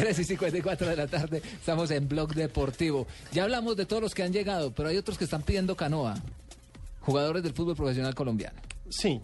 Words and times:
3 0.00 0.18
y 0.18 0.24
54 0.24 0.88
de 0.88 0.96
la 0.96 1.06
tarde, 1.06 1.42
estamos 1.52 1.90
en 1.90 2.08
Blog 2.08 2.34
Deportivo. 2.34 3.06
Ya 3.32 3.44
hablamos 3.44 3.76
de 3.76 3.84
todos 3.86 4.02
los 4.02 4.14
que 4.14 4.22
han 4.22 4.32
llegado, 4.32 4.72
pero 4.72 4.88
hay 4.88 4.96
otros 4.96 5.18
que 5.18 5.24
están 5.24 5.42
pidiendo 5.42 5.76
canoa. 5.76 6.16
Jugadores 7.00 7.42
del 7.42 7.52
fútbol 7.52 7.76
profesional 7.76 8.14
colombiano. 8.14 8.58
Sí, 8.88 9.20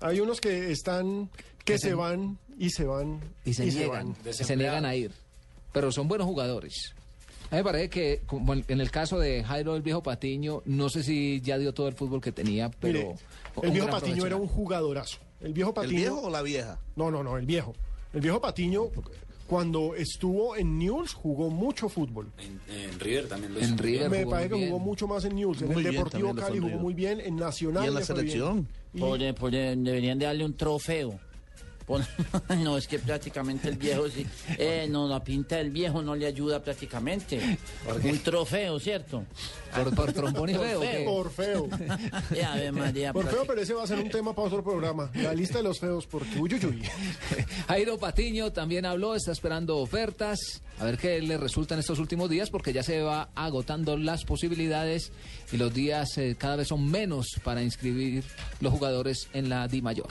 hay 0.00 0.20
unos 0.20 0.40
que 0.40 0.70
están, 0.70 1.28
que 1.64 1.78
se 1.78 1.94
van 1.94 2.38
y 2.58 2.70
se 2.70 2.84
van 2.84 3.20
Y 3.44 3.54
se 3.54 3.66
niegan, 3.66 4.14
van. 4.24 4.34
se 4.34 4.56
niegan 4.56 4.84
a 4.84 4.94
ir. 4.94 5.10
Pero 5.72 5.90
son 5.90 6.06
buenos 6.08 6.26
jugadores. 6.26 6.94
A 7.50 7.56
mí 7.56 7.60
me 7.60 7.64
parece 7.64 7.90
que, 7.90 8.22
como 8.26 8.54
en 8.54 8.80
el 8.80 8.90
caso 8.90 9.18
de 9.18 9.44
Jairo 9.44 9.76
el 9.76 9.82
Viejo 9.82 10.02
Patiño, 10.02 10.62
no 10.64 10.88
sé 10.88 11.02
si 11.02 11.40
ya 11.42 11.58
dio 11.58 11.74
todo 11.74 11.88
el 11.88 11.94
fútbol 11.94 12.20
que 12.20 12.32
tenía, 12.32 12.70
pero... 12.80 12.98
Mire, 13.00 13.14
el 13.62 13.70
viejo 13.72 13.88
Patiño 13.88 14.24
era 14.24 14.36
un 14.36 14.46
jugadorazo. 14.48 15.18
El 15.40 15.52
viejo 15.52 15.70
¿El 15.70 15.74
Patiño. 15.74 15.96
viejo 15.96 16.22
o 16.22 16.30
la 16.30 16.42
vieja? 16.42 16.78
No, 16.96 17.10
no, 17.10 17.22
no, 17.22 17.36
el 17.36 17.44
viejo. 17.44 17.74
El 18.14 18.20
viejo 18.20 18.40
Patiño, 18.40 18.84
cuando 19.52 19.94
estuvo 19.94 20.56
en 20.56 20.78
News, 20.78 21.12
jugó 21.12 21.50
mucho 21.50 21.90
fútbol. 21.90 22.32
En, 22.38 22.58
en 22.74 22.98
River 22.98 23.28
también 23.28 23.52
lo 23.52 23.60
En 23.60 23.66
hizo. 23.66 23.82
River 23.82 24.08
Me 24.08 24.18
jugó 24.20 24.30
parece 24.30 24.54
que 24.54 24.66
jugó 24.66 24.78
mucho 24.78 25.06
más 25.06 25.26
en 25.26 25.34
News. 25.34 25.60
En 25.60 25.68
Muy 25.68 25.76
el 25.76 25.82
bien, 25.82 25.94
Deportivo 25.94 26.34
Cali 26.34 26.58
jugó 26.58 26.72
en 26.72 26.80
muy 26.80 26.94
bien. 26.94 27.20
En 27.20 27.36
Nacional. 27.36 27.84
¿Y 27.84 27.88
en 27.88 27.94
la 27.94 28.00
selección? 28.00 28.66
Deberían 28.94 30.18
de 30.18 30.24
darle 30.24 30.46
un 30.46 30.56
trofeo. 30.56 31.20
No, 32.62 32.76
es 32.76 32.86
que 32.86 32.98
prácticamente 32.98 33.68
el 33.68 33.76
viejo, 33.76 34.08
sí. 34.08 34.26
Eh, 34.58 34.86
no, 34.88 35.08
la 35.08 35.22
pinta 35.22 35.56
del 35.56 35.70
viejo 35.70 36.02
no 36.02 36.14
le 36.14 36.26
ayuda 36.26 36.62
prácticamente. 36.62 37.58
Un 38.02 38.18
trofeo, 38.18 38.78
¿cierto? 38.78 39.24
Por, 39.74 39.94
por 39.94 40.12
trombón 40.12 40.50
y 40.50 40.54
feo. 40.54 40.80
Por 41.04 41.30
feo. 41.30 41.68
Ave 42.46 42.72
María, 42.72 43.12
Por 43.12 43.28
feo, 43.28 43.44
pero 43.46 43.60
ese 43.60 43.74
va 43.74 43.84
a 43.84 43.86
ser 43.86 43.98
un 43.98 44.10
tema 44.10 44.34
para 44.34 44.48
otro 44.48 44.62
programa. 44.62 45.10
La 45.14 45.34
lista 45.34 45.58
de 45.58 45.64
los 45.64 45.78
feos, 45.78 46.06
porque 46.06 46.38
uy, 46.38 46.54
uy, 46.54 46.66
uy. 46.66 46.82
Jairo 47.68 47.98
Patiño 47.98 48.52
también 48.52 48.84
habló, 48.84 49.14
está 49.14 49.32
esperando 49.32 49.78
ofertas, 49.78 50.62
a 50.78 50.84
ver 50.84 50.98
qué 50.98 51.20
le 51.20 51.36
resulta 51.36 51.74
en 51.74 51.80
estos 51.80 51.98
últimos 51.98 52.28
días, 52.28 52.50
porque 52.50 52.72
ya 52.72 52.82
se 52.82 53.02
va 53.02 53.30
agotando 53.34 53.96
las 53.96 54.24
posibilidades 54.24 55.12
y 55.52 55.56
los 55.56 55.72
días 55.72 56.18
eh, 56.18 56.36
cada 56.38 56.56
vez 56.56 56.68
son 56.68 56.90
menos 56.90 57.26
para 57.42 57.62
inscribir 57.62 58.24
los 58.60 58.72
jugadores 58.72 59.28
en 59.32 59.48
la 59.48 59.68
Di 59.68 59.82
Mayor. 59.82 60.08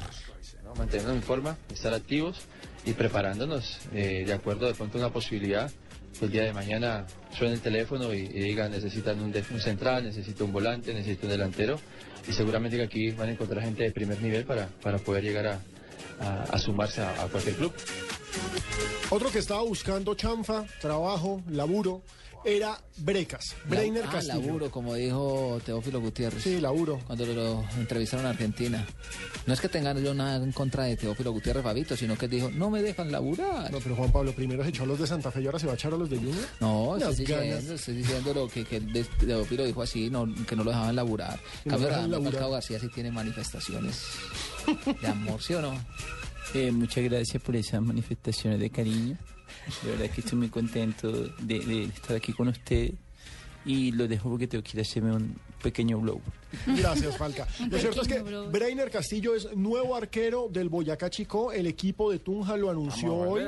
¿No? 0.71 0.75
mantenernos 0.75 1.15
en 1.15 1.23
forma, 1.23 1.57
estar 1.71 1.93
activos 1.93 2.39
y 2.85 2.93
preparándonos 2.93 3.79
eh, 3.93 4.23
de 4.25 4.33
acuerdo 4.33 4.67
de 4.67 4.73
pronto 4.73 4.97
a 4.97 5.01
una 5.01 5.13
posibilidad 5.13 5.71
que 6.17 6.25
el 6.25 6.31
día 6.31 6.43
de 6.43 6.53
mañana 6.53 7.05
suene 7.37 7.53
el 7.53 7.61
teléfono 7.61 8.13
y, 8.13 8.27
digan 8.27 8.71
necesitan 8.71 9.19
un, 9.21 9.33
central, 9.59 10.03
necesito 10.03 10.45
un 10.45 10.51
volante, 10.51 10.93
necesito 10.93 11.27
un 11.27 11.31
delantero 11.31 11.79
y 12.27 12.33
seguramente 12.33 12.77
que 12.77 12.83
aquí 12.83 13.11
van 13.11 13.29
a 13.29 13.31
encontrar 13.31 13.63
gente 13.63 13.83
de 13.83 13.91
primer 13.91 14.21
nivel 14.21 14.45
para, 14.45 14.67
para 14.67 14.97
poder 14.97 15.23
llegar 15.23 15.59
a 16.19 16.59
sumarse 16.59 17.01
a, 17.01 17.23
a 17.23 17.27
cualquier 17.27 17.55
club. 17.55 17.73
Otro 19.09 19.31
que 19.31 19.39
estaba 19.39 19.61
buscando 19.61 20.15
chanfa, 20.15 20.65
trabajo, 20.79 21.41
laburo, 21.49 22.01
era 22.43 22.79
Brecas. 22.97 23.55
Breiner 23.65 24.05
ah, 24.07 24.11
Castillo. 24.11 24.39
laburo, 24.39 24.71
como 24.71 24.95
dijo 24.95 25.59
Teófilo 25.65 26.01
Gutiérrez. 26.01 26.41
Sí, 26.41 26.59
laburo. 26.59 26.99
Cuando 27.05 27.25
lo, 27.25 27.33
lo 27.33 27.65
entrevistaron 27.77 28.25
en 28.25 28.31
Argentina. 28.31 28.85
No 29.45 29.53
es 29.53 29.61
que 29.61 29.69
tengan 29.69 30.01
yo 30.03 30.13
nada 30.13 30.43
en 30.43 30.51
contra 30.51 30.85
de 30.85 30.97
Teófilo 30.97 31.31
Gutiérrez 31.31 31.63
Fabito, 31.63 31.95
sino 31.95 32.17
que 32.17 32.27
dijo, 32.27 32.49
no 32.51 32.69
me 32.69 32.81
dejan 32.81 33.11
laburar. 33.11 33.71
No, 33.71 33.79
pero 33.79 33.95
Juan 33.95 34.11
Pablo 34.11 34.33
primero 34.33 34.63
se 34.63 34.69
echó 34.69 34.83
a 34.83 34.85
los 34.87 34.99
de 34.99 35.07
Santa 35.07 35.31
Fe 35.31 35.41
y 35.41 35.45
ahora 35.45 35.59
se 35.59 35.67
va 35.67 35.73
a 35.73 35.75
echar 35.75 35.93
a 35.93 35.97
los 35.97 36.09
de 36.09 36.17
Junior. 36.17 36.45
No, 36.59 36.97
estoy 36.97 37.25
diciendo, 37.25 37.73
estoy 37.73 37.95
diciendo 37.95 38.33
lo 38.33 38.47
que, 38.47 38.63
Teófilo 38.63 39.65
dijo 39.65 39.81
así, 39.81 40.09
no, 40.09 40.27
que 40.47 40.55
no 40.55 40.63
lo 40.63 40.71
dejaban 40.71 40.95
laburar. 40.95 41.39
No 41.65 41.71
Cambio, 41.77 41.89
laburar. 42.07 42.31
Falcao 42.33 42.51
García 42.51 42.79
sí 42.79 42.87
tiene 42.89 43.11
manifestaciones 43.11 44.03
de 45.01 45.07
amor, 45.07 45.41
¿sí 45.41 45.53
o 45.53 45.61
no? 45.61 45.73
Eh, 46.53 46.71
muchas 46.71 47.03
gracias 47.05 47.41
por 47.41 47.55
esas 47.55 47.81
manifestaciones 47.81 48.59
de 48.59 48.69
cariño. 48.69 49.17
De 49.83 49.91
verdad 49.91 50.13
que 50.13 50.21
estoy 50.21 50.37
muy 50.37 50.49
contento 50.49 51.11
de, 51.39 51.83
estar 51.83 52.17
aquí 52.17 52.33
con 52.33 52.49
usted. 52.49 52.93
Y 53.63 53.91
lo 53.91 54.07
dejo 54.07 54.29
porque 54.29 54.47
tengo 54.47 54.63
que 54.63 54.71
ir 54.73 54.79
a 54.79 54.81
hacerme 54.81 55.13
un 55.13 55.35
pequeño 55.63 55.99
blow. 55.99 56.21
Gracias, 56.67 57.17
Falca. 57.17 57.47
Lo 57.69 57.77
cierto 57.77 58.01
es 58.01 58.07
que 58.07 58.19
Breiner 58.19 58.89
Castillo 58.89 59.35
es 59.35 59.55
nuevo 59.55 59.95
arquero 59.95 60.47
del 60.49 60.69
Boyacá 60.69 61.09
Chico. 61.09 61.51
El 61.51 61.67
equipo 61.67 62.11
de 62.11 62.19
Tunja 62.19 62.57
lo 62.57 62.69
anunció 62.69 63.13
hoy. 63.15 63.43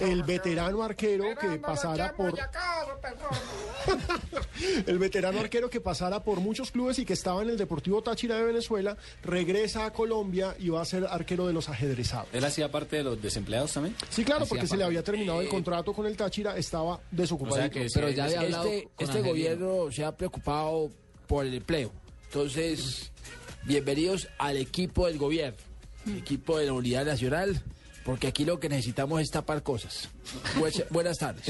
El 0.00 0.22
veterano 0.22 0.82
arquero 0.82 1.24
que 1.40 1.58
pasara 1.58 2.14
por. 2.14 2.34
El 4.86 4.98
veterano 4.98 5.40
arquero 5.40 5.68
que 5.68 5.80
pasara 5.80 6.22
por 6.22 6.40
muchos 6.40 6.70
clubes 6.70 6.98
y 6.98 7.04
que 7.04 7.14
estaba 7.14 7.42
en 7.42 7.50
el 7.50 7.56
Deportivo 7.56 8.02
Táchira 8.02 8.36
de 8.36 8.44
Venezuela 8.44 8.96
regresa 9.22 9.86
a 9.86 9.92
Colombia 9.92 10.54
y 10.58 10.68
va 10.68 10.82
a 10.82 10.84
ser 10.84 11.04
arquero 11.08 11.46
de 11.46 11.52
los 11.52 11.68
ajedrezados. 11.68 12.28
¿Él 12.32 12.44
hacía 12.44 12.70
parte 12.70 12.96
de 12.96 13.04
los 13.04 13.20
desempleados 13.20 13.72
también? 13.72 13.96
Sí, 14.08 14.24
claro, 14.24 14.44
Hacía 14.44 14.48
porque 14.50 14.66
se 14.66 14.76
le 14.76 14.84
había 14.84 15.02
terminado 15.02 15.40
el 15.40 15.48
contrato 15.48 15.92
con 15.92 16.06
el 16.06 16.16
Táchira, 16.16 16.56
estaba 16.56 17.00
desocupado. 17.10 17.56
O 17.56 17.58
sea 17.58 17.70
que 17.70 17.86
Pero 17.92 18.10
ya 18.10 18.24
había 18.24 18.40
hablado 18.40 18.64
Este, 18.68 18.88
con 18.94 19.08
este 19.08 19.22
gobierno 19.22 19.90
se 19.90 20.04
ha 20.04 20.16
preocupado 20.16 20.90
por 21.26 21.46
el 21.46 21.54
empleo. 21.54 21.90
Entonces, 22.36 23.10
bienvenidos 23.66 24.26
al 24.38 24.56
equipo 24.56 25.06
del 25.06 25.18
gobierno, 25.18 25.58
equipo 26.16 26.56
de 26.56 26.64
la 26.64 26.72
Unidad 26.72 27.04
Nacional, 27.04 27.60
porque 28.06 28.26
aquí 28.26 28.46
lo 28.46 28.58
que 28.58 28.70
necesitamos 28.70 29.20
es 29.20 29.30
tapar 29.30 29.62
cosas. 29.62 30.08
Bues- 30.58 30.86
buenas 30.88 31.18
tardes. 31.18 31.44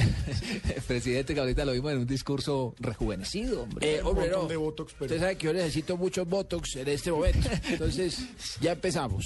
Presidente, 0.88 1.34
que 1.34 1.40
ahorita 1.40 1.64
lo 1.64 1.70
vimos 1.70 1.92
en 1.92 1.98
un 1.98 2.06
discurso 2.08 2.74
rejuvenecido, 2.80 3.62
hombre. 3.62 3.94
Eh, 3.94 4.02
hombre, 4.02 4.28
no. 4.28 4.46
de 4.48 4.56
botox, 4.56 4.92
pero- 4.98 5.04
Usted 5.14 5.20
sabe 5.20 5.36
que 5.38 5.46
yo 5.46 5.52
necesito 5.52 5.96
muchos 5.96 6.28
botox 6.28 6.74
en 6.74 6.88
este 6.88 7.12
momento. 7.12 7.48
Entonces, 7.68 8.18
ya 8.60 8.72
empezamos. 8.72 9.24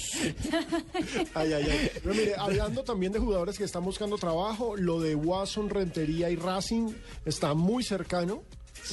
Ay, 1.33 1.53
ay, 1.53 1.63
ay. 1.71 1.91
Pero 2.03 2.13
mire, 2.13 2.35
hablando 2.37 2.83
también 2.83 3.11
de 3.13 3.17
jugadores 3.17 3.57
que 3.57 3.63
están 3.63 3.83
buscando 3.83 4.19
trabajo, 4.19 4.75
lo 4.77 4.99
de 5.01 5.15
Watson, 5.15 5.71
Rentería 5.71 6.29
y 6.29 6.35
Racing 6.35 6.93
está 7.25 7.55
muy 7.55 7.83
cercano. 7.83 8.43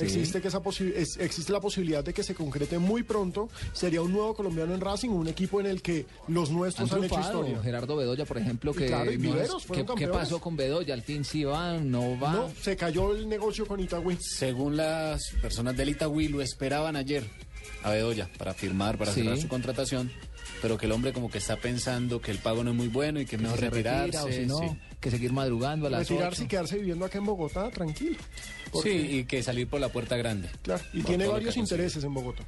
Existe, 0.01 0.41
que 0.41 0.49
esa 0.49 0.61
posi- 0.63 0.93
es- 0.95 1.17
existe 1.19 1.53
la 1.53 1.61
posibilidad 1.61 2.03
de 2.05 2.13
que 2.13 2.23
se 2.23 2.35
concrete 2.35 2.79
muy 2.79 3.03
pronto. 3.03 3.49
Sería 3.73 4.03
un 4.03 4.13
nuevo 4.13 4.35
colombiano 4.35 4.75
en 4.75 4.81
Racing, 4.81 5.11
un 5.11 5.29
equipo 5.29 5.61
en 5.61 5.67
el 5.67 5.83
que 5.83 6.07
los 6.29 6.51
nuestros 6.51 6.91
han, 6.93 7.05
hecho 7.05 7.21
historia. 7.21 7.63
Gerardo 7.63 7.97
Bedoya, 7.97 8.25
por 8.25 8.39
ejemplo, 8.39 8.73
que 8.73 8.87
claro, 8.87 9.13
y 9.13 9.19
no 9.19 9.39
es- 9.41 9.51
¿qué, 9.97 10.09
pasó 10.09 10.41
con 10.41 10.57
Bedoya? 10.57 10.95
¿Al 10.95 11.03
fin 11.03 11.25
sí 11.25 11.45
va? 11.45 11.79
¿No 11.79 12.19
va? 12.19 12.33
No, 12.33 12.51
se 12.61 12.77
cayó 12.77 13.15
el 13.15 13.29
negocio 13.29 13.67
con 13.67 13.81
Itagüí. 13.81 14.17
Según 14.21 14.77
las 14.77 15.31
personas 15.41 15.77
del 15.77 15.91
Itagüí, 15.91 16.29
lo 16.29 16.41
esperaban 16.43 16.97
ayer 16.97 17.25
a 17.83 17.91
Bedoya 17.91 18.29
para 18.39 18.55
firmar, 18.55 18.99
para 18.99 19.13
Sí. 19.13 19.23
cerrar 19.23 19.39
su 19.39 19.49
contratación, 19.49 20.11
pero 20.63 20.77
que 20.79 20.87
el 20.87 20.93
hombre 20.93 21.13
como 21.13 21.31
que 21.31 21.39
está 21.39 21.57
pensando 21.57 22.21
que 22.21 22.31
el 22.31 22.39
pago 22.39 22.65
no 22.65 22.71
es 22.71 22.77
muy 22.77 22.89
bueno 22.89 23.21
y 23.21 23.27
que 23.27 23.37
es 23.37 23.41
Que 23.41 23.45
mejor 23.45 23.59
si 23.59 23.65
se 23.65 23.71
retira, 23.71 24.03
retirarse. 24.05 24.29
o 24.29 24.33
si 24.43 24.47
no, 24.47 24.59
sí. 24.59 24.79
Que 25.05 25.11
seguir 25.11 25.35
madrugando 25.35 25.87
a 25.87 25.91
las 25.91 26.09
Retirarse 26.09 26.41
y 26.41 26.45
ocho. 26.45 26.49
quedarse 26.49 26.79
viviendo 26.79 27.05
acá 27.05 27.19
en 27.19 27.27
Bogotá, 27.27 27.71
tranquilo. 27.71 28.17
Sí, 28.83 28.89
y 29.19 29.25
que 29.25 29.43
salir 29.43 29.69
por 29.69 29.79
la 29.79 29.91
puerta 29.91 30.17
grande. 30.17 30.49
Claro, 30.63 30.83
y 30.95 31.03
tiene 31.03 31.27
varios 31.27 31.59
intereses 31.59 32.03
en 32.05 32.15
Bogotá. 32.15 32.45